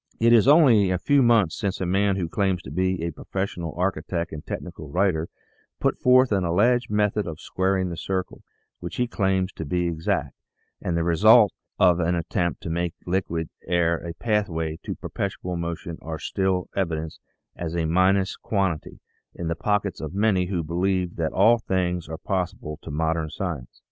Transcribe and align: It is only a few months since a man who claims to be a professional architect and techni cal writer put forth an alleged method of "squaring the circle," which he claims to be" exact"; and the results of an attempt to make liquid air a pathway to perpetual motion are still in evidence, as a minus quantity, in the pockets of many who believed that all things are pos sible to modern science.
It 0.19 0.33
is 0.33 0.47
only 0.47 0.89
a 0.89 0.97
few 0.97 1.21
months 1.21 1.55
since 1.59 1.79
a 1.79 1.85
man 1.85 2.15
who 2.15 2.27
claims 2.27 2.63
to 2.63 2.71
be 2.71 3.03
a 3.03 3.11
professional 3.11 3.75
architect 3.77 4.31
and 4.31 4.43
techni 4.43 4.75
cal 4.75 4.87
writer 4.87 5.29
put 5.79 5.99
forth 5.99 6.31
an 6.31 6.43
alleged 6.43 6.89
method 6.89 7.27
of 7.27 7.39
"squaring 7.39 7.89
the 7.89 7.97
circle," 7.97 8.41
which 8.79 8.95
he 8.95 9.05
claims 9.05 9.53
to 9.53 9.63
be" 9.63 9.85
exact"; 9.87 10.33
and 10.81 10.97
the 10.97 11.03
results 11.03 11.53
of 11.77 11.99
an 11.99 12.15
attempt 12.15 12.63
to 12.63 12.69
make 12.71 12.95
liquid 13.05 13.49
air 13.67 13.95
a 13.97 14.15
pathway 14.15 14.79
to 14.81 14.95
perpetual 14.95 15.55
motion 15.55 15.99
are 16.01 16.17
still 16.17 16.67
in 16.75 16.79
evidence, 16.81 17.19
as 17.55 17.75
a 17.75 17.85
minus 17.85 18.35
quantity, 18.37 19.01
in 19.35 19.49
the 19.49 19.55
pockets 19.55 20.01
of 20.01 20.15
many 20.15 20.47
who 20.47 20.63
believed 20.63 21.15
that 21.17 21.31
all 21.31 21.59
things 21.59 22.09
are 22.09 22.17
pos 22.17 22.55
sible 22.55 22.81
to 22.81 22.89
modern 22.89 23.29
science. 23.29 23.79